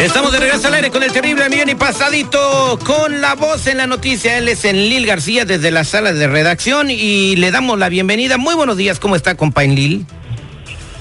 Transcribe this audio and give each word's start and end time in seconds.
Estamos 0.00 0.32
de 0.32 0.40
regreso 0.40 0.66
al 0.68 0.74
aire 0.74 0.90
con 0.90 1.02
el 1.04 1.12
terrible 1.12 1.48
millón 1.48 1.68
y 1.68 1.74
pasadito 1.76 2.78
con 2.84 3.20
la 3.20 3.36
voz 3.36 3.68
en 3.68 3.76
la 3.76 3.86
noticia. 3.86 4.38
Él 4.38 4.48
es 4.48 4.64
en 4.64 4.76
Lil 4.76 5.06
García 5.06 5.44
desde 5.44 5.70
la 5.70 5.84
sala 5.84 6.12
de 6.12 6.26
redacción 6.26 6.90
y 6.90 7.36
le 7.36 7.52
damos 7.52 7.78
la 7.78 7.88
bienvenida. 7.88 8.36
Muy 8.36 8.54
buenos 8.54 8.76
días, 8.76 8.98
¿cómo 8.98 9.14
está, 9.14 9.36
compa 9.36 9.62
Lil? 9.62 10.04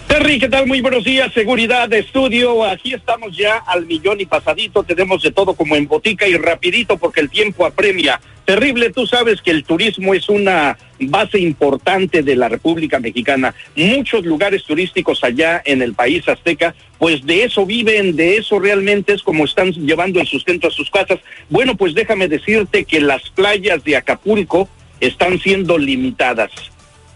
Terry, 0.07 0.39
¿qué 0.39 0.49
tal? 0.49 0.67
Muy 0.67 0.81
buenos 0.81 1.03
días, 1.03 1.33
seguridad 1.33 1.91
estudio. 1.93 2.63
Aquí 2.65 2.93
estamos 2.93 3.35
ya 3.35 3.57
al 3.57 3.85
millón 3.85 4.21
y 4.21 4.25
pasadito. 4.25 4.83
Tenemos 4.83 5.23
de 5.23 5.31
todo 5.31 5.55
como 5.55 5.75
en 5.75 5.87
botica 5.87 6.27
y 6.27 6.35
rapidito 6.35 6.97
porque 6.97 7.21
el 7.21 7.29
tiempo 7.29 7.65
apremia. 7.65 8.21
Terrible, 8.45 8.91
tú 8.91 9.07
sabes 9.07 9.41
que 9.41 9.51
el 9.51 9.63
turismo 9.63 10.13
es 10.13 10.29
una 10.29 10.77
base 10.99 11.39
importante 11.39 12.21
de 12.21 12.35
la 12.35 12.49
República 12.49 12.99
Mexicana. 12.99 13.55
Muchos 13.75 14.25
lugares 14.25 14.63
turísticos 14.65 15.23
allá 15.23 15.61
en 15.65 15.81
el 15.81 15.93
país 15.93 16.27
azteca, 16.27 16.75
pues 16.99 17.25
de 17.25 17.45
eso 17.45 17.65
viven, 17.65 18.15
de 18.15 18.37
eso 18.37 18.59
realmente 18.59 19.13
es 19.13 19.23
como 19.23 19.45
están 19.45 19.71
llevando 19.71 20.19
el 20.19 20.27
sustento 20.27 20.67
a 20.67 20.71
sus 20.71 20.89
casas. 20.91 21.19
Bueno, 21.49 21.75
pues 21.75 21.93
déjame 21.93 22.27
decirte 22.27 22.83
que 22.83 22.99
las 22.99 23.29
playas 23.29 23.83
de 23.83 23.95
Acapulco 23.95 24.67
están 24.99 25.39
siendo 25.39 25.77
limitadas. 25.77 26.51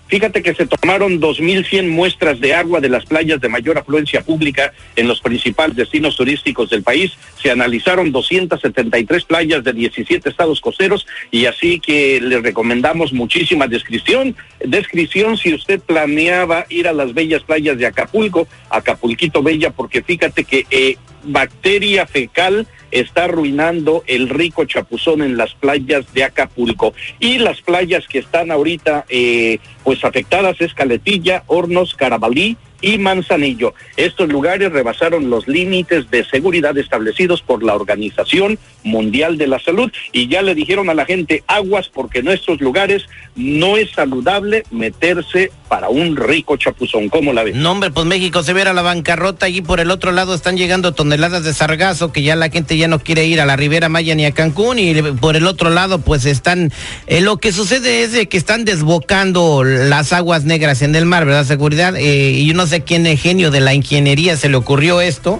Fíjate 0.08 0.42
que 0.42 0.56
se 0.56 0.66
tomaron 0.66 1.20
2.100 1.20 1.90
muestras 1.90 2.40
de 2.40 2.54
agua 2.54 2.80
de 2.80 2.90
las 2.90 3.06
playas 3.06 3.42
de 3.42 3.50
mayor 3.50 3.78
afluencia 3.78 4.22
pública 4.22 4.74
en 4.96 5.08
los 5.08 5.20
principales 5.20 5.76
destinos 5.76 6.16
turísticos 6.16 6.70
del 6.70 6.84
país. 6.84 7.18
Se 7.42 7.52
analizaron 7.52 8.12
273 8.12 9.26
playas 9.26 9.64
de 9.64 9.74
17 9.74 10.30
estados 10.30 10.62
costeros 10.62 11.06
y 11.30 11.46
así 11.46 11.80
que 11.80 12.22
le 12.22 12.40
recomendamos 12.40 13.12
muchísima 13.12 13.68
descripción. 13.68 14.36
Descripción 14.64 15.38
si 15.38 15.54
usted 15.54 15.82
planeaba 15.82 16.66
ir 16.70 16.88
a 16.88 16.94
las 16.94 17.14
bellas 17.14 17.44
playas 17.44 17.78
de 17.78 17.86
Acapulco, 17.86 18.48
Acapulquito 18.70 19.44
Bella, 19.44 19.72
porque 19.72 20.02
fíjate 20.02 20.46
que 20.46 20.66
eh, 20.72 20.98
bacteria 21.24 22.08
fecal 22.08 22.66
está 22.92 23.26
arruinando 23.26 24.04
el 24.08 24.30
rico 24.30 24.66
chapuzón 24.66 25.22
en 25.22 25.38
las 25.38 25.54
playas 25.54 26.14
de 26.14 26.24
Acapulco. 26.24 26.94
Y 27.20 27.40
las 27.40 27.62
playas 27.62 28.08
que 28.08 28.20
están 28.20 28.52
ahorita 28.52 29.06
eh, 29.10 29.60
pues 29.84 30.04
afectadas 30.04 30.60
es 30.62 30.74
Caletilla, 30.74 31.44
Hornos, 31.48 31.96
Carabalí, 31.96 32.58
y 32.82 32.98
Manzanillo. 32.98 33.74
Estos 33.96 34.30
lugares 34.30 34.72
rebasaron 34.72 35.30
los 35.30 35.48
límites 35.48 36.10
de 36.12 36.24
seguridad 36.26 36.78
establecidos 36.78 37.42
por 37.42 37.64
la 37.64 37.76
Organización 37.76 38.60
Mundial 38.84 39.38
de 39.38 39.48
la 39.48 39.60
Salud 39.60 39.92
y 40.12 40.28
ya 40.28 40.42
le 40.42 40.56
dijeron 40.56 40.90
a 40.90 40.94
la 40.94 41.06
gente 41.06 41.44
aguas 41.48 41.90
porque 41.90 42.20
en 42.20 42.30
estos 42.30 42.62
lugares 42.62 43.06
no 43.36 43.78
es 43.78 43.92
saludable 43.92 44.64
meterse 44.72 45.52
para 45.68 45.90
un 45.90 46.16
rico 46.16 46.58
chapuzón. 46.58 47.10
¿Cómo 47.10 47.34
la 47.34 47.44
ves? 47.44 47.56
No, 47.56 47.72
hombre, 47.72 47.92
pues 47.92 48.06
México 48.06 48.44
se 48.44 48.54
verá 48.54 48.74
la 48.74 48.82
bancarrota 48.82 49.50
y 49.50 49.62
por 49.62 49.80
el 49.80 49.92
otro 49.92 50.12
lado 50.12 50.34
están 50.34 50.58
llegando 50.58 50.94
toneladas 50.94 51.44
de 51.44 51.54
sargazo 51.54 52.12
que 52.12 52.24
ya 52.24 52.36
la 52.36 52.50
gente 52.50 52.78
ya 52.78 52.88
no 52.88 53.00
quiere 53.00 53.26
ir 53.26 53.42
a 53.42 53.46
la 53.46 53.56
Ribera 53.56 53.90
Maya 53.90 54.16
ni 54.16 54.26
a 54.26 54.32
Cancún 54.32 54.80
y 54.80 54.94
por 55.20 55.36
el 55.36 55.48
otro 55.48 55.70
lado 55.70 56.00
pues 56.00 56.26
están, 56.26 56.72
eh, 57.08 57.22
lo 57.22 57.38
que 57.38 57.52
sucede 57.52 58.04
es 58.04 58.14
de 58.14 58.28
que 58.28 58.38
están 58.38 58.66
desbocando 58.66 59.64
las 59.64 60.14
aguas 60.14 60.46
negras 60.46 60.82
en 60.82 60.96
el 60.96 61.06
mar, 61.06 61.26
¿verdad? 61.26 61.46
Seguridad 61.46 61.96
eh, 61.96 62.32
y 62.32 62.52
uno 62.68 62.76
sé 62.76 62.84
quién 62.84 63.08
es 63.08 63.22
genio 63.22 63.50
de 63.50 63.62
la 63.62 63.74
ingeniería 63.74 64.36
se 64.36 64.50
le 64.50 64.58
ocurrió 64.58 65.00
esto. 65.00 65.40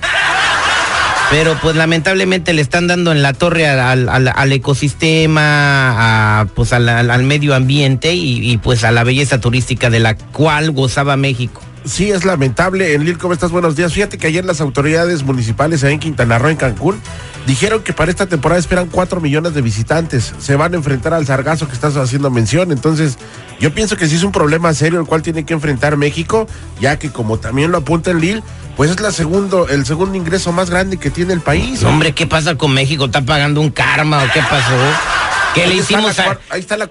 Pero 1.30 1.58
pues 1.62 1.76
lamentablemente 1.76 2.54
le 2.54 2.62
están 2.62 2.88
dando 2.88 3.12
en 3.12 3.22
la 3.22 3.34
torre 3.34 3.68
al, 3.68 4.52
ecosistema, 4.54 6.48
pues 6.56 6.72
al, 6.72 7.24
medio 7.24 7.54
ambiente 7.54 8.14
y, 8.14 8.50
y, 8.50 8.58
pues 8.60 8.86
a 8.86 8.92
la 8.92 9.04
belleza 9.04 9.42
turística 9.42 9.90
de 9.90 10.00
la 10.00 10.16
cual 10.16 10.72
gozaba 10.72 11.18
México. 11.18 11.62
Sí, 11.88 12.12
es 12.12 12.26
lamentable. 12.26 12.94
Enlil, 12.94 13.18
¿cómo 13.18 13.34
estás? 13.34 13.52
Buenos 13.52 13.76
días. 13.76 13.94
Fíjate 13.94 14.18
que 14.18 14.28
ayer 14.28 14.44
las 14.44 14.60
autoridades 14.60 15.24
municipales 15.24 15.84
en 15.84 16.00
Quintana 16.00 16.38
Roo, 16.38 16.50
en 16.50 16.58
Cancún, 16.58 17.00
dijeron 17.46 17.82
que 17.82 17.94
para 17.94 18.12
esta 18.12 18.26
temporada 18.26 18.60
esperan 18.60 18.88
cuatro 18.92 19.22
millones 19.22 19.54
de 19.54 19.62
visitantes. 19.62 20.34
Se 20.38 20.56
van 20.56 20.74
a 20.74 20.78
enfrentar 20.78 21.14
al 21.14 21.26
sargazo 21.26 21.68
que 21.68 21.74
estás 21.74 21.96
haciendo 21.96 22.30
mención. 22.30 22.72
Entonces, 22.72 23.18
yo 23.60 23.74
pienso 23.74 23.96
que 23.96 24.08
sí 24.08 24.16
es 24.16 24.24
un 24.24 24.34
problema 24.34 24.74
serio 24.74 25.00
el 25.00 25.06
cual 25.06 25.22
tiene 25.22 25.46
que 25.46 25.54
enfrentar 25.54 25.96
México, 25.96 26.48
ya 26.82 27.00
que 27.00 27.10
como 27.10 27.40
también 27.40 27.72
lo 27.72 27.78
apunta 27.78 28.12
el 28.12 28.20
Lil, 28.20 28.44
pues 28.76 28.92
es 28.92 29.00
la 29.00 29.12
segundo, 29.12 29.68
el 29.70 29.86
segundo 29.86 30.18
ingreso 30.18 30.52
más 30.52 30.70
grande 30.70 30.98
que 30.98 31.10
tiene 31.10 31.34
el 31.34 31.42
país. 31.42 31.84
Hombre, 31.84 32.14
¿qué 32.14 32.28
pasa 32.28 32.56
con 32.56 32.74
México? 32.74 33.06
¿Está 33.06 33.22
pagando 33.22 33.62
un 33.62 33.72
karma 33.72 34.24
o 34.24 34.28
qué 34.34 34.42
pasó? 34.42 35.27
¿Qué 35.58 35.68
le 35.68 35.76
hicimos, 35.76 36.20
a, 36.20 36.38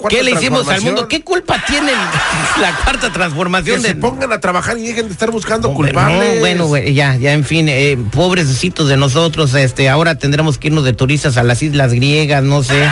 ¿qué 0.08 0.22
le 0.22 0.32
hicimos 0.32 0.68
al 0.68 0.80
mundo? 0.82 1.06
¿Qué 1.06 1.22
culpa 1.22 1.62
tiene 1.66 1.92
la 2.60 2.72
cuarta 2.82 3.12
transformación? 3.12 3.80
Que 3.80 3.88
se 3.88 3.94
pongan 3.94 4.32
a 4.32 4.40
trabajar 4.40 4.76
y 4.78 4.86
dejen 4.86 5.06
de 5.06 5.12
estar 5.12 5.30
buscando 5.30 5.72
culpables. 5.72 6.40
bueno, 6.40 6.76
ya, 6.76 7.16
ya, 7.16 7.32
en 7.32 7.44
fin, 7.44 7.68
eh, 7.68 7.96
pobrecitos 8.12 8.88
de 8.88 8.96
nosotros, 8.96 9.54
este, 9.54 9.88
ahora 9.88 10.16
tendremos 10.16 10.58
que 10.58 10.68
irnos 10.68 10.84
de 10.84 10.92
turistas 10.92 11.36
a 11.36 11.42
las 11.42 11.62
islas 11.62 11.92
griegas, 11.92 12.42
no 12.42 12.62
sé. 12.62 12.88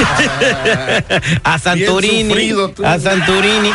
a 1.44 1.58
Santorini. 1.58 2.52
A 2.84 2.98
Santorini. 2.98 3.70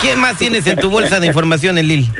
¿Quién 0.00 0.18
más 0.20 0.36
tienes 0.36 0.66
en 0.66 0.78
tu 0.78 0.90
bolsa 0.90 1.20
de 1.20 1.26
información, 1.26 1.78
Elil? 1.78 2.10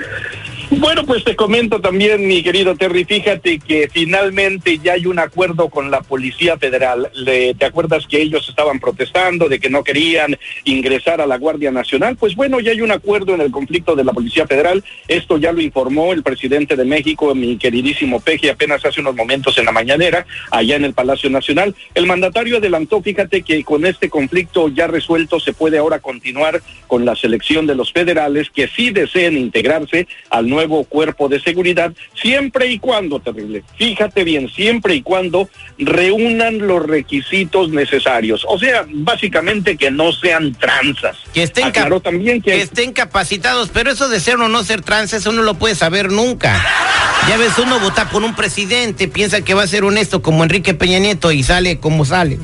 Bueno, 0.78 1.04
pues 1.04 1.22
te 1.22 1.36
comento 1.36 1.82
también, 1.82 2.26
mi 2.26 2.42
querido 2.42 2.74
Terry, 2.74 3.04
fíjate 3.04 3.58
que 3.58 3.90
finalmente 3.92 4.78
ya 4.78 4.94
hay 4.94 5.04
un 5.04 5.18
acuerdo 5.18 5.68
con 5.68 5.90
la 5.90 6.00
Policía 6.00 6.56
Federal. 6.56 7.10
¿Te 7.24 7.64
acuerdas 7.64 8.06
que 8.06 8.22
ellos 8.22 8.48
estaban 8.48 8.80
protestando 8.80 9.50
de 9.50 9.60
que 9.60 9.68
no 9.68 9.84
querían 9.84 10.38
ingresar 10.64 11.20
a 11.20 11.26
la 11.26 11.36
Guardia 11.36 11.70
Nacional? 11.70 12.16
Pues 12.16 12.34
bueno, 12.34 12.58
ya 12.58 12.70
hay 12.70 12.80
un 12.80 12.90
acuerdo 12.90 13.34
en 13.34 13.42
el 13.42 13.50
conflicto 13.50 13.94
de 13.94 14.04
la 14.04 14.14
Policía 14.14 14.46
Federal. 14.46 14.82
Esto 15.08 15.36
ya 15.36 15.52
lo 15.52 15.60
informó 15.60 16.14
el 16.14 16.22
presidente 16.22 16.74
de 16.74 16.86
México, 16.86 17.34
mi 17.34 17.58
queridísimo 17.58 18.20
Peje, 18.20 18.50
apenas 18.50 18.82
hace 18.86 19.02
unos 19.02 19.14
momentos 19.14 19.58
en 19.58 19.66
la 19.66 19.72
mañanera, 19.72 20.24
allá 20.50 20.76
en 20.76 20.86
el 20.86 20.94
Palacio 20.94 21.28
Nacional. 21.28 21.74
El 21.94 22.06
mandatario 22.06 22.56
adelantó, 22.56 23.02
fíjate 23.02 23.42
que 23.42 23.62
con 23.62 23.84
este 23.84 24.08
conflicto 24.08 24.68
ya 24.68 24.86
resuelto 24.86 25.38
se 25.38 25.52
puede 25.52 25.76
ahora 25.76 25.98
continuar 25.98 26.62
con 26.86 27.04
la 27.04 27.14
selección 27.14 27.66
de 27.66 27.74
los 27.74 27.92
federales 27.92 28.48
que 28.48 28.68
sí 28.68 28.90
deseen 28.90 29.36
integrarse 29.36 30.08
al 30.30 30.48
nuevo 30.48 30.61
nuevo 30.62 30.84
cuerpo 30.84 31.28
de 31.28 31.40
seguridad, 31.40 31.92
siempre 32.14 32.66
y 32.66 32.78
cuando, 32.78 33.18
terrible, 33.20 33.64
fíjate 33.76 34.24
bien, 34.24 34.48
siempre 34.48 34.94
y 34.94 35.02
cuando 35.02 35.48
reúnan 35.78 36.58
los 36.58 36.86
requisitos 36.86 37.70
necesarios. 37.70 38.44
O 38.48 38.58
sea, 38.58 38.84
básicamente 38.88 39.76
que 39.76 39.90
no 39.90 40.12
sean 40.12 40.54
tranzas. 40.54 41.16
Que 41.34 41.42
estén, 41.42 41.72
también 42.02 42.40
que... 42.40 42.60
estén 42.60 42.92
capacitados, 42.92 43.70
pero 43.72 43.90
eso 43.90 44.08
de 44.08 44.20
ser 44.20 44.36
o 44.36 44.48
no 44.48 44.62
ser 44.62 44.82
trans, 44.82 45.12
eso 45.12 45.32
no 45.32 45.42
lo 45.42 45.54
puede 45.54 45.74
saber 45.74 46.10
nunca. 46.12 46.64
Ya 47.28 47.36
ves, 47.36 47.58
uno 47.58 47.78
vota 47.80 48.08
por 48.08 48.22
un 48.22 48.34
presidente, 48.34 49.08
piensa 49.08 49.42
que 49.42 49.54
va 49.54 49.62
a 49.62 49.66
ser 49.66 49.84
honesto 49.84 50.22
como 50.22 50.44
Enrique 50.44 50.74
Peña 50.74 50.98
Nieto 50.98 51.32
y 51.32 51.42
sale 51.42 51.78
como 51.78 52.04
sale. 52.04 52.38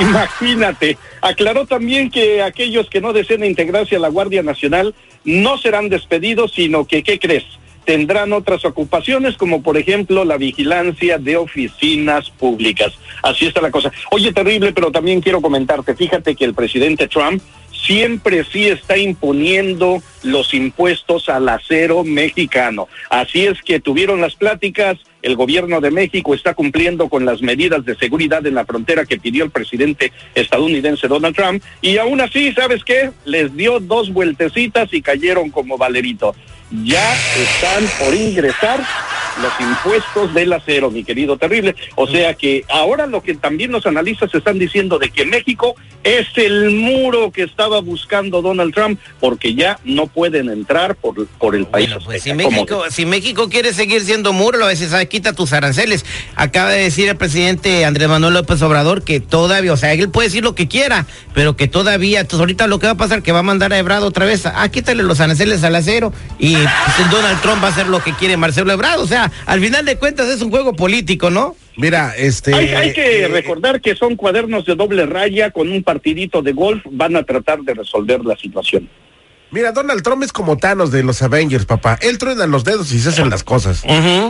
Imagínate. 0.00 0.98
Aclaró 1.20 1.66
también 1.66 2.10
que 2.10 2.42
aquellos 2.42 2.88
que 2.88 3.00
no 3.00 3.12
deseen 3.12 3.44
integrarse 3.44 3.96
a 3.96 3.98
la 3.98 4.08
Guardia 4.08 4.42
Nacional 4.42 4.94
no 5.24 5.58
serán 5.58 5.88
despedidos, 5.88 6.52
sino 6.52 6.86
que, 6.86 7.02
¿qué 7.02 7.18
crees? 7.18 7.44
Tendrán 7.84 8.32
otras 8.32 8.64
ocupaciones, 8.64 9.36
como 9.36 9.62
por 9.62 9.76
ejemplo 9.76 10.24
la 10.24 10.36
vigilancia 10.36 11.18
de 11.18 11.36
oficinas 11.36 12.30
públicas. 12.30 12.92
Así 13.22 13.46
está 13.46 13.60
la 13.60 13.70
cosa. 13.70 13.90
Oye, 14.10 14.32
terrible, 14.32 14.72
pero 14.72 14.90
también 14.90 15.20
quiero 15.20 15.40
comentarte, 15.40 15.96
fíjate 15.96 16.36
que 16.36 16.44
el 16.44 16.54
presidente 16.54 17.08
Trump 17.08 17.42
siempre 17.72 18.44
sí 18.44 18.68
está 18.68 18.98
imponiendo 18.98 20.02
los 20.22 20.54
impuestos 20.54 21.28
al 21.28 21.48
acero 21.48 22.04
mexicano. 22.04 22.88
Así 23.08 23.46
es 23.46 23.62
que 23.62 23.80
tuvieron 23.80 24.20
las 24.20 24.34
pláticas, 24.34 24.98
el 25.22 25.36
gobierno 25.36 25.80
de 25.80 25.90
México 25.90 26.34
está 26.34 26.54
cumpliendo 26.54 27.08
con 27.08 27.24
las 27.24 27.42
medidas 27.42 27.84
de 27.84 27.96
seguridad 27.96 28.46
en 28.46 28.54
la 28.54 28.64
frontera 28.64 29.04
que 29.04 29.18
pidió 29.18 29.44
el 29.44 29.50
presidente 29.50 30.12
estadounidense 30.34 31.08
Donald 31.08 31.36
Trump 31.36 31.62
y 31.80 31.98
aún 31.98 32.20
así, 32.20 32.52
¿sabes 32.52 32.84
qué? 32.84 33.10
Les 33.24 33.54
dio 33.54 33.80
dos 33.80 34.12
vueltecitas 34.12 34.92
y 34.92 35.02
cayeron 35.02 35.50
como 35.50 35.78
valerito. 35.78 36.34
Ya 36.70 37.14
están 37.36 37.84
por 37.98 38.14
ingresar 38.14 38.80
los 39.40 39.52
impuestos 39.60 40.34
del 40.34 40.52
acero, 40.52 40.90
mi 40.90 41.04
querido 41.04 41.36
terrible. 41.36 41.74
O 41.96 42.06
sea 42.06 42.34
que 42.34 42.64
ahora 42.68 43.06
lo 43.06 43.22
que 43.22 43.34
también 43.34 43.72
los 43.72 43.86
analistas 43.86 44.34
están 44.34 44.58
diciendo 44.58 44.98
de 44.98 45.10
que 45.10 45.24
México 45.24 45.74
es 46.02 46.26
el 46.36 46.70
muro 46.70 47.30
que 47.30 47.42
estaba 47.42 47.80
buscando 47.80 48.42
Donald 48.42 48.74
Trump 48.74 48.98
porque 49.18 49.54
ya 49.54 49.78
no 49.84 50.06
pueden 50.06 50.48
entrar 50.48 50.94
por, 50.94 51.26
por 51.26 51.54
el 51.54 51.66
país. 51.66 51.90
pues 52.04 52.22
si 52.22 52.32
México, 52.32 52.84
si 52.90 53.06
México 53.06 53.48
quiere 53.48 53.72
seguir 53.72 54.02
siendo 54.02 54.32
muro, 54.32 54.64
a 54.64 54.68
veces 54.68 54.92
quita 55.08 55.32
tus 55.32 55.52
aranceles. 55.52 56.04
Acaba 56.36 56.70
de 56.70 56.82
decir 56.82 57.08
el 57.08 57.16
presidente 57.16 57.84
Andrés 57.84 58.08
Manuel 58.08 58.34
López 58.34 58.60
Obrador 58.62 59.02
que 59.02 59.20
todavía, 59.20 59.72
o 59.72 59.76
sea, 59.76 59.92
él 59.92 60.10
puede 60.10 60.28
decir 60.28 60.42
lo 60.42 60.54
que 60.54 60.68
quiera, 60.68 61.06
pero 61.34 61.56
que 61.56 61.68
todavía, 61.68 62.20
entonces 62.20 62.40
ahorita 62.40 62.66
lo 62.66 62.78
que 62.78 62.86
va 62.86 62.92
a 62.92 62.96
pasar 62.96 63.22
que 63.22 63.32
va 63.32 63.40
a 63.40 63.44
mandar 63.44 63.72
a 63.72 63.78
Ebrado 63.78 64.06
otra 64.06 64.26
vez, 64.26 64.46
ah, 64.46 64.68
quítale 64.70 65.02
los 65.02 65.20
aranceles 65.20 65.62
al 65.64 65.74
acero 65.76 66.12
y 66.38 66.56
pues, 66.96 67.10
Donald 67.10 67.40
Trump 67.40 67.62
va 67.62 67.68
a 67.68 67.70
hacer 67.70 67.86
lo 67.86 68.02
que 68.02 68.12
quiere 68.14 68.36
Marcelo 68.36 68.72
Ebrado, 68.72 69.02
o 69.02 69.06
sea, 69.06 69.30
al 69.46 69.60
final 69.60 69.84
de 69.84 69.96
cuentas 69.96 70.28
es 70.28 70.42
un 70.42 70.50
juego 70.50 70.74
político, 70.74 71.30
¿no? 71.30 71.56
Mira, 71.76 72.14
este. 72.16 72.54
Hay, 72.54 72.92
que 72.92 73.22
eh, 73.22 73.28
recordar 73.28 73.80
que 73.80 73.94
son 73.94 74.16
cuadernos 74.16 74.66
de 74.66 74.74
doble 74.74 75.06
raya 75.06 75.50
con 75.50 75.70
un 75.70 75.82
partidito 75.82 76.42
de 76.42 76.52
golf. 76.52 76.82
Van 76.90 77.16
a 77.16 77.22
tratar 77.22 77.60
de 77.60 77.72
resolver 77.72 78.22
la 78.24 78.36
situación. 78.36 78.88
Mira, 79.52 79.72
Donald 79.72 80.02
Trump 80.02 80.22
es 80.22 80.32
como 80.32 80.56
Thanos 80.56 80.92
de 80.92 81.02
los 81.02 81.22
Avengers, 81.22 81.64
papá. 81.64 81.98
Él 82.02 82.18
truena 82.18 82.46
los 82.46 82.62
dedos 82.62 82.92
y 82.92 83.00
se 83.00 83.08
hacen 83.08 83.30
las 83.30 83.42
cosas. 83.42 83.82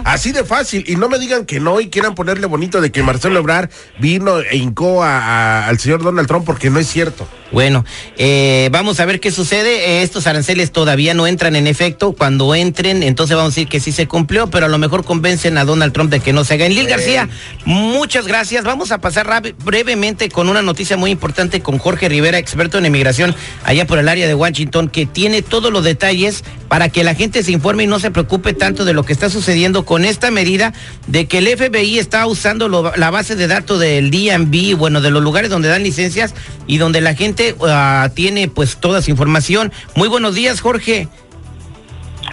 Así 0.04 0.32
de 0.32 0.44
fácil. 0.44 0.84
Y 0.86 0.96
no 0.96 1.08
me 1.08 1.18
digan 1.18 1.44
que 1.44 1.60
no 1.60 1.80
y 1.80 1.88
quieran 1.90 2.14
ponerle 2.14 2.46
bonito 2.46 2.80
de 2.80 2.90
que 2.90 3.02
Marcelo 3.02 3.38
Ebrard 3.38 3.68
vino 3.98 4.40
e 4.40 4.56
hincó 4.56 5.04
al 5.04 5.78
señor 5.78 6.02
Donald 6.02 6.26
Trump 6.26 6.46
porque 6.46 6.70
no 6.70 6.78
es 6.78 6.86
cierto. 6.86 7.28
Bueno, 7.52 7.84
eh, 8.16 8.68
vamos 8.70 9.00
a 9.00 9.04
ver 9.04 9.18
qué 9.20 9.30
sucede. 9.30 9.98
Eh, 9.98 10.02
estos 10.02 10.26
aranceles 10.26 10.70
todavía 10.70 11.14
no 11.14 11.26
entran 11.26 11.56
en 11.56 11.66
efecto. 11.66 12.12
Cuando 12.12 12.54
entren, 12.54 13.02
entonces 13.02 13.36
vamos 13.36 13.52
a 13.52 13.54
decir 13.54 13.68
que 13.68 13.80
sí 13.80 13.92
se 13.92 14.06
cumplió, 14.06 14.48
pero 14.48 14.66
a 14.66 14.68
lo 14.68 14.78
mejor 14.78 15.04
convencen 15.04 15.58
a 15.58 15.64
Donald 15.64 15.92
Trump 15.92 16.10
de 16.10 16.20
que 16.20 16.32
no 16.32 16.44
se 16.44 16.54
haga. 16.54 16.66
En 16.66 16.74
Lil 16.74 16.86
García, 16.86 17.28
muchas 17.64 18.26
gracias. 18.26 18.64
Vamos 18.64 18.92
a 18.92 18.98
pasar 18.98 19.28
brevemente 19.64 20.28
con 20.28 20.48
una 20.48 20.62
noticia 20.62 20.96
muy 20.96 21.10
importante 21.10 21.60
con 21.60 21.78
Jorge 21.78 22.08
Rivera, 22.08 22.38
experto 22.38 22.78
en 22.78 22.86
emigración 22.86 23.34
allá 23.64 23.86
por 23.86 23.98
el 23.98 24.08
área 24.08 24.28
de 24.28 24.34
Washington, 24.34 24.88
que 24.88 25.09
tiene 25.12 25.42
todos 25.42 25.72
los 25.72 25.84
detalles 25.84 26.44
para 26.68 26.88
que 26.88 27.04
la 27.04 27.14
gente 27.14 27.42
se 27.42 27.52
informe 27.52 27.84
y 27.84 27.86
no 27.86 27.98
se 27.98 28.10
preocupe 28.10 28.52
tanto 28.52 28.84
de 28.84 28.92
lo 28.92 29.02
que 29.02 29.12
está 29.12 29.28
sucediendo 29.30 29.84
con 29.84 30.04
esta 30.04 30.30
medida 30.30 30.72
de 31.06 31.26
que 31.26 31.38
el 31.38 31.48
FBI 31.48 31.98
está 31.98 32.26
usando 32.26 32.68
la 32.68 33.10
base 33.10 33.36
de 33.36 33.48
datos 33.48 33.80
del 33.80 34.10
DMV, 34.10 34.76
bueno, 34.76 35.00
de 35.00 35.10
los 35.10 35.22
lugares 35.22 35.50
donde 35.50 35.68
dan 35.68 35.82
licencias 35.82 36.34
y 36.66 36.78
donde 36.78 37.00
la 37.00 37.14
gente 37.14 37.54
Ah, 37.62 38.10
tiene 38.14 38.48
pues 38.48 38.76
toda 38.76 39.02
su 39.02 39.10
información. 39.10 39.72
Muy 39.94 40.08
buenos 40.08 40.34
días, 40.34 40.60
Jorge. 40.60 41.08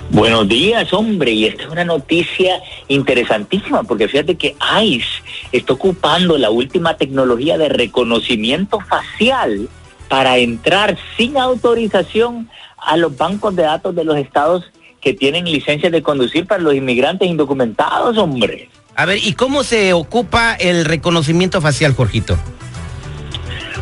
Buenos 0.09 0.47
días, 0.47 0.93
hombre, 0.93 1.31
y 1.31 1.45
esta 1.45 1.63
es 1.63 1.69
una 1.69 1.83
noticia 1.83 2.61
interesantísima 2.87 3.83
porque 3.83 4.07
fíjate 4.07 4.35
que 4.35 4.55
ICE 4.81 5.05
está 5.51 5.73
ocupando 5.73 6.37
la 6.37 6.49
última 6.49 6.95
tecnología 6.95 7.57
de 7.57 7.67
reconocimiento 7.67 8.79
facial 8.79 9.67
para 10.07 10.37
entrar 10.37 10.97
sin 11.17 11.37
autorización 11.37 12.49
a 12.77 12.97
los 12.97 13.15
bancos 13.17 13.55
de 13.55 13.63
datos 13.63 13.95
de 13.95 14.03
los 14.03 14.17
estados 14.17 14.63
que 15.01 15.13
tienen 15.13 15.45
licencia 15.45 15.89
de 15.89 16.01
conducir 16.01 16.47
para 16.47 16.61
los 16.61 16.73
inmigrantes 16.73 17.27
indocumentados, 17.27 18.17
hombre. 18.17 18.69
A 18.95 19.05
ver, 19.05 19.19
¿y 19.23 19.33
cómo 19.33 19.63
se 19.63 19.93
ocupa 19.93 20.55
el 20.55 20.85
reconocimiento 20.85 21.61
facial, 21.61 21.93
Jorgito? 21.93 22.37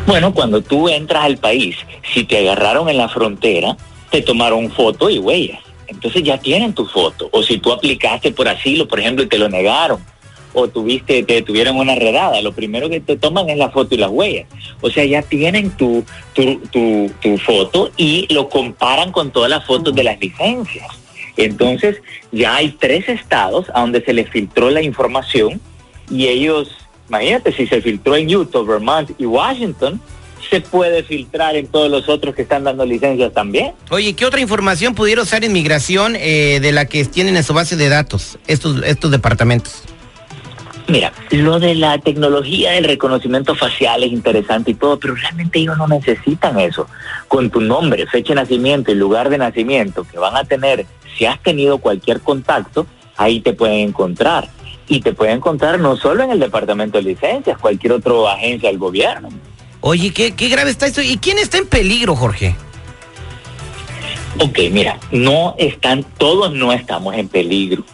Bueno, 0.06 0.32
cuando 0.34 0.60
tú 0.60 0.88
entras 0.88 1.24
al 1.24 1.38
país, 1.38 1.76
si 2.12 2.24
te 2.24 2.38
agarraron 2.38 2.88
en 2.88 2.98
la 2.98 3.08
frontera, 3.08 3.76
te 4.10 4.22
tomaron 4.22 4.70
foto 4.70 5.10
y 5.10 5.18
huellas. 5.18 5.60
Entonces 5.88 6.22
ya 6.22 6.38
tienen 6.38 6.74
tu 6.74 6.86
foto. 6.86 7.28
O 7.32 7.42
si 7.42 7.58
tú 7.58 7.72
aplicaste 7.72 8.30
por 8.32 8.48
asilo, 8.48 8.86
por 8.86 9.00
ejemplo, 9.00 9.24
y 9.24 9.28
te 9.28 9.38
lo 9.38 9.48
negaron, 9.48 10.00
o 10.58 10.68
tuviste, 10.68 11.22
te 11.22 11.42
tuvieron 11.42 11.76
una 11.76 11.94
redada, 11.94 12.40
lo 12.40 12.52
primero 12.52 12.88
que 12.88 13.00
te 13.00 13.16
toman 13.16 13.50
es 13.50 13.58
la 13.58 13.70
foto 13.70 13.94
y 13.94 13.98
las 13.98 14.10
huellas. 14.10 14.46
O 14.80 14.88
sea, 14.90 15.04
ya 15.04 15.20
tienen 15.20 15.70
tu, 15.70 16.02
tu, 16.32 16.60
tu, 16.70 17.38
foto 17.38 17.90
y 17.98 18.26
lo 18.32 18.48
comparan 18.48 19.12
con 19.12 19.30
todas 19.30 19.50
las 19.50 19.66
fotos 19.66 19.94
de 19.94 20.02
las 20.02 20.18
licencias. 20.18 20.86
Entonces, 21.36 22.00
ya 22.32 22.56
hay 22.56 22.70
tres 22.70 23.06
estados 23.10 23.66
a 23.74 23.82
donde 23.82 24.02
se 24.02 24.14
les 24.14 24.30
filtró 24.30 24.70
la 24.70 24.80
información 24.80 25.60
y 26.10 26.26
ellos 26.28 26.70
Imagínate, 27.08 27.52
si 27.52 27.66
se 27.66 27.80
filtró 27.80 28.16
en 28.16 28.34
Utah, 28.34 28.62
Vermont 28.62 29.10
y 29.18 29.26
Washington, 29.26 30.00
se 30.50 30.60
puede 30.60 31.02
filtrar 31.02 31.56
en 31.56 31.66
todos 31.66 31.90
los 31.90 32.08
otros 32.08 32.34
que 32.34 32.42
están 32.42 32.64
dando 32.64 32.84
licencias 32.84 33.32
también. 33.32 33.72
Oye, 33.90 34.14
¿qué 34.14 34.24
otra 34.24 34.40
información 34.40 34.94
pudiera 34.94 35.22
usar 35.22 35.44
inmigración 35.44 36.16
eh, 36.16 36.58
de 36.60 36.72
la 36.72 36.86
que 36.86 37.04
tienen 37.04 37.36
en 37.36 37.44
su 37.44 37.54
base 37.54 37.76
de 37.76 37.88
datos 37.88 38.38
estos, 38.46 38.82
estos 38.84 39.10
departamentos? 39.10 39.82
Mira, 40.88 41.12
lo 41.30 41.58
de 41.58 41.74
la 41.74 41.98
tecnología 41.98 42.72
del 42.72 42.84
reconocimiento 42.84 43.56
facial 43.56 44.04
es 44.04 44.12
interesante 44.12 44.70
y 44.70 44.74
todo, 44.74 44.98
pero 45.00 45.16
realmente 45.16 45.58
ellos 45.58 45.76
no 45.76 45.88
necesitan 45.88 46.60
eso. 46.60 46.86
Con 47.26 47.50
tu 47.50 47.60
nombre, 47.60 48.06
fecha 48.06 48.34
de 48.34 48.42
nacimiento 48.42 48.92
y 48.92 48.94
lugar 48.94 49.28
de 49.28 49.38
nacimiento 49.38 50.04
que 50.04 50.18
van 50.18 50.36
a 50.36 50.44
tener, 50.44 50.86
si 51.18 51.26
has 51.26 51.42
tenido 51.42 51.78
cualquier 51.78 52.20
contacto, 52.20 52.86
ahí 53.16 53.40
te 53.40 53.52
pueden 53.52 53.88
encontrar 53.88 54.48
y 54.86 55.00
te 55.00 55.12
pueden 55.12 55.38
encontrar 55.38 55.80
no 55.80 55.96
solo 55.96 56.22
en 56.22 56.30
el 56.30 56.38
departamento 56.38 56.98
de 56.98 57.04
licencias, 57.04 57.58
cualquier 57.58 57.94
otra 57.94 58.34
agencia 58.34 58.68
del 58.68 58.78
gobierno. 58.78 59.28
Oye, 59.80 60.12
¿qué, 60.12 60.34
qué 60.34 60.48
grave 60.48 60.70
está 60.70 60.86
esto. 60.86 61.02
¿Y 61.02 61.18
quién 61.18 61.38
está 61.38 61.58
en 61.58 61.66
peligro, 61.66 62.14
Jorge? 62.14 62.54
Ok, 64.38 64.58
mira, 64.70 64.98
no 65.10 65.54
están, 65.58 66.04
todos 66.18 66.52
no 66.52 66.72
estamos 66.72 67.16
en 67.16 67.28
peligro. 67.28 67.84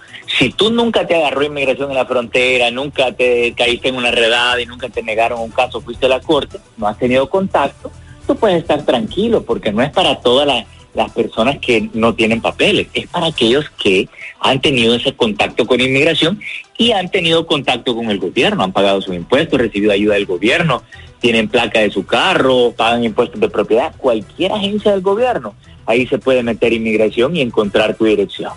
Si 0.42 0.50
tú 0.50 0.72
nunca 0.72 1.06
te 1.06 1.14
agarró 1.14 1.44
inmigración 1.44 1.90
en 1.90 1.96
la 1.96 2.04
frontera, 2.04 2.68
nunca 2.72 3.12
te 3.12 3.54
caíste 3.56 3.90
en 3.90 3.94
una 3.94 4.10
redada 4.10 4.60
y 4.60 4.66
nunca 4.66 4.88
te 4.88 5.00
negaron 5.00 5.40
un 5.40 5.52
caso, 5.52 5.80
fuiste 5.80 6.06
a 6.06 6.08
la 6.08 6.18
corte, 6.18 6.58
no 6.76 6.88
has 6.88 6.98
tenido 6.98 7.30
contacto, 7.30 7.92
tú 8.26 8.34
puedes 8.34 8.58
estar 8.58 8.84
tranquilo 8.84 9.44
porque 9.44 9.70
no 9.70 9.82
es 9.82 9.92
para 9.92 10.18
todas 10.18 10.48
las 10.48 10.66
las 10.94 11.12
personas 11.12 11.58
que 11.58 11.88
no 11.94 12.14
tienen 12.14 12.40
papeles, 12.40 12.88
es 12.92 13.06
para 13.06 13.26
aquellos 13.26 13.70
que 13.70 14.08
han 14.40 14.60
tenido 14.60 14.96
ese 14.96 15.14
contacto 15.14 15.64
con 15.64 15.80
inmigración 15.80 16.40
y 16.76 16.90
han 16.90 17.08
tenido 17.08 17.46
contacto 17.46 17.94
con 17.94 18.10
el 18.10 18.18
gobierno, 18.18 18.64
han 18.64 18.72
pagado 18.72 19.00
sus 19.00 19.14
impuestos, 19.14 19.60
recibido 19.60 19.92
ayuda 19.92 20.14
del 20.14 20.26
gobierno, 20.26 20.82
tienen 21.20 21.48
placa 21.48 21.78
de 21.78 21.90
su 21.92 22.04
carro, 22.04 22.72
pagan 22.76 23.04
impuestos 23.04 23.40
de 23.40 23.48
propiedad, 23.48 23.94
cualquier 23.96 24.50
agencia 24.50 24.90
del 24.90 25.02
gobierno, 25.02 25.54
ahí 25.86 26.04
se 26.08 26.18
puede 26.18 26.42
meter 26.42 26.72
inmigración 26.72 27.36
y 27.36 27.42
encontrar 27.42 27.94
tu 27.94 28.06
dirección. 28.06 28.52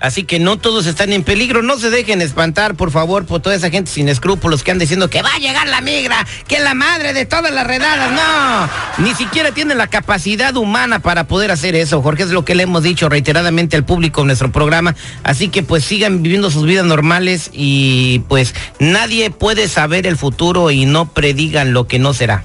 Así 0.00 0.24
que 0.24 0.38
no 0.38 0.58
todos 0.58 0.86
están 0.86 1.12
en 1.12 1.24
peligro. 1.24 1.62
No 1.62 1.78
se 1.78 1.90
dejen 1.90 2.22
espantar, 2.22 2.74
por 2.74 2.90
favor, 2.90 3.26
por 3.26 3.40
toda 3.40 3.56
esa 3.56 3.70
gente 3.70 3.90
sin 3.90 4.08
escrúpulos 4.08 4.62
que 4.62 4.70
han 4.70 4.78
diciendo 4.78 5.10
que 5.10 5.22
va 5.22 5.30
a 5.34 5.38
llegar 5.38 5.66
la 5.68 5.80
migra, 5.80 6.26
que 6.46 6.56
es 6.56 6.62
la 6.62 6.74
madre 6.74 7.12
de 7.12 7.26
todas 7.26 7.52
las 7.52 7.66
redadas. 7.66 8.12
No, 8.12 9.04
ni 9.04 9.14
siquiera 9.14 9.52
tienen 9.52 9.78
la 9.78 9.88
capacidad 9.88 10.56
humana 10.56 11.00
para 11.00 11.24
poder 11.24 11.50
hacer 11.50 11.74
eso, 11.74 12.00
Jorge. 12.02 12.24
Es 12.24 12.30
lo 12.30 12.44
que 12.44 12.54
le 12.54 12.64
hemos 12.64 12.82
dicho 12.82 13.08
reiteradamente 13.08 13.76
al 13.76 13.84
público 13.84 14.20
en 14.20 14.28
nuestro 14.28 14.52
programa. 14.52 14.94
Así 15.22 15.48
que 15.48 15.62
pues 15.62 15.84
sigan 15.84 16.22
viviendo 16.22 16.50
sus 16.50 16.64
vidas 16.64 16.84
normales 16.84 17.50
y 17.52 18.20
pues 18.28 18.54
nadie 18.78 19.30
puede 19.30 19.68
saber 19.68 20.06
el 20.06 20.16
futuro 20.16 20.70
y 20.70 20.84
no 20.84 21.12
predigan 21.12 21.72
lo 21.72 21.86
que 21.86 21.98
no 21.98 22.14
será. 22.14 22.44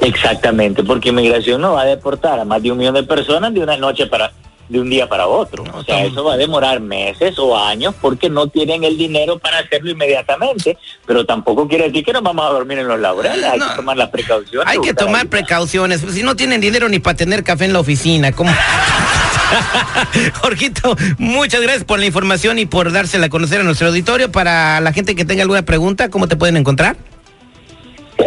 Exactamente, 0.00 0.84
porque 0.84 1.08
inmigración 1.08 1.60
no 1.60 1.72
va 1.72 1.82
a 1.82 1.86
deportar 1.86 2.38
a 2.38 2.44
más 2.44 2.62
de 2.62 2.70
un 2.70 2.78
millón 2.78 2.94
de 2.94 3.02
personas 3.02 3.52
de 3.52 3.60
una 3.60 3.76
noche 3.76 4.06
para 4.06 4.30
de 4.68 4.80
un 4.80 4.90
día 4.90 5.08
para 5.08 5.26
otro. 5.26 5.64
o 5.72 5.82
sea, 5.84 6.04
eso 6.04 6.24
va 6.24 6.34
a 6.34 6.36
demorar 6.36 6.80
meses 6.80 7.38
o 7.38 7.56
años 7.56 7.94
porque 8.00 8.28
no 8.28 8.46
tienen 8.48 8.84
el 8.84 8.96
dinero 8.96 9.38
para 9.38 9.58
hacerlo 9.58 9.90
inmediatamente, 9.90 10.76
pero 11.06 11.24
tampoco 11.24 11.68
quiere 11.68 11.84
decir 11.84 12.04
que 12.04 12.12
no 12.12 12.22
vamos 12.22 12.46
a 12.46 12.50
dormir 12.50 12.78
en 12.78 12.88
los 12.88 12.98
laureles, 12.98 13.44
hay 13.44 13.60
que 13.60 13.76
tomar 13.76 13.96
las 13.96 14.10
precauciones. 14.10 14.68
Hay 14.68 14.80
que 14.80 14.94
tomar 14.94 15.26
precauciones, 15.28 16.00
si 16.00 16.22
no 16.22 16.36
tienen 16.36 16.60
dinero 16.60 16.88
ni 16.88 16.98
para 16.98 17.16
tener 17.16 17.44
café 17.44 17.64
en 17.66 17.72
la 17.72 17.80
oficina, 17.80 18.32
¿cómo? 18.32 18.50
Jorgito, 20.40 20.96
muchas 21.18 21.60
gracias 21.60 21.84
por 21.84 21.98
la 21.98 22.06
información 22.06 22.58
y 22.58 22.66
por 22.66 22.92
dársela 22.92 23.26
a 23.26 23.28
conocer 23.28 23.60
a 23.60 23.64
nuestro 23.64 23.88
auditorio. 23.88 24.32
Para 24.32 24.80
la 24.80 24.92
gente 24.92 25.14
que 25.14 25.24
tenga 25.24 25.42
alguna 25.42 25.62
pregunta, 25.62 26.08
¿cómo 26.08 26.28
te 26.28 26.36
pueden 26.36 26.56
encontrar? 26.56 26.96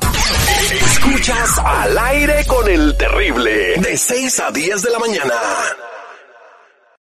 Escuchas 0.85 1.57
al 1.57 1.97
aire 1.97 2.45
con 2.45 2.69
el 2.69 2.95
terrible. 2.95 3.77
De 3.77 3.97
6 3.97 4.39
a 4.39 4.51
10 4.51 4.81
de 4.83 4.89
la 4.91 4.99
mañana. 4.99 5.33